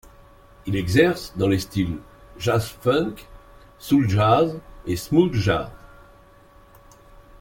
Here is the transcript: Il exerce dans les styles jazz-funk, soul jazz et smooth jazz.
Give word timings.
Il 0.65 0.75
exerce 0.75 1.31
dans 1.37 1.47
les 1.47 1.59
styles 1.59 1.99
jazz-funk, 2.39 3.13
soul 3.77 4.09
jazz 4.09 4.59
et 4.87 4.95
smooth 4.95 5.33
jazz. 5.35 5.69